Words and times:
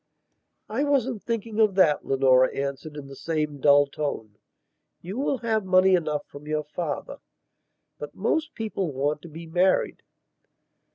"I 0.67 0.83
wasn't 0.83 1.21
thinking 1.21 1.59
of 1.59 1.75
that," 1.75 2.03
Leonora 2.03 2.51
answered 2.57 2.97
in 2.97 3.05
the 3.05 3.15
same 3.15 3.59
dull 3.61 3.85
tone. 3.85 4.35
"You 4.99 5.19
will 5.19 5.37
have 5.37 5.63
money 5.63 5.93
enough 5.93 6.25
from 6.25 6.47
your 6.47 6.63
father. 6.63 7.17
But 7.99 8.15
most 8.15 8.55
people 8.55 8.91
want 8.91 9.21
to 9.21 9.29
be 9.29 9.45
married." 9.45 10.01